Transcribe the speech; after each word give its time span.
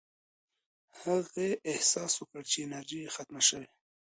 هغې 1.01 1.49
احساس 1.71 2.13
وکړ 2.17 2.41
چې 2.51 2.57
انرژي 2.65 2.99
یې 3.03 3.09
ختمه 3.15 3.41
شوې. 3.49 3.67